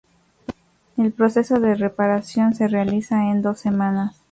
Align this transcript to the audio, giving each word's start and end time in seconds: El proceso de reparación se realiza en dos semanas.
El 0.97 1.11
proceso 1.11 1.59
de 1.59 1.75
reparación 1.75 2.55
se 2.55 2.67
realiza 2.67 3.29
en 3.29 3.43
dos 3.43 3.59
semanas. 3.59 4.19